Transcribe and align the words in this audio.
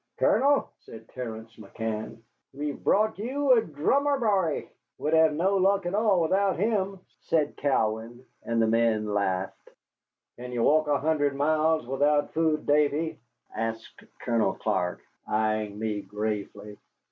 "Colonel," 0.17 0.71
said 0.79 1.07
Terence 1.09 1.55
McCann, 1.57 2.17
"we've 2.55 2.83
brought 2.83 3.19
ye 3.19 3.29
a 3.29 3.61
dhrummer 3.61 4.17
b'y." 4.19 4.67
"We'd 4.97 5.13
have 5.13 5.35
no 5.35 5.57
luck 5.57 5.85
at 5.85 5.93
all 5.93 6.21
without 6.23 6.57
him," 6.57 6.99
said 7.19 7.55
Cowan, 7.55 8.25
and 8.41 8.59
the 8.59 8.65
men 8.65 9.13
laughed. 9.13 9.69
"Can 10.39 10.51
you 10.53 10.63
walk 10.63 10.87
an 10.87 10.99
hundred 11.01 11.35
miles 11.35 11.85
without 11.85 12.33
food, 12.33 12.65
Davy?" 12.65 13.19
asked 13.55 14.03
Colonel 14.19 14.55
Clark, 14.55 15.01
eying 15.31 15.77
me 15.77 16.01
gravely. 16.01 16.79